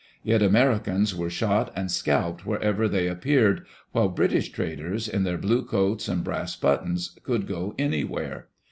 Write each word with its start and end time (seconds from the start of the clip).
Yet 0.23 0.41
Americans 0.41 1.13
were 1.13 1.29
shot 1.29 1.71
and 1.75 1.91
scalped 1.91 2.43
wherever 2.43 2.87
they 2.89 3.07
ap 3.07 3.21
peared, 3.21 3.67
while 3.91 4.07
British 4.09 4.49
traders, 4.51 5.07
in 5.07 5.25
their 5.25 5.37
blue 5.37 5.63
coats 5.63 6.07
and 6.07 6.23
brass 6.23 6.55
buttons, 6.55 7.15
could 7.21 7.45
go 7.47 7.75
anywhere. 7.77 8.47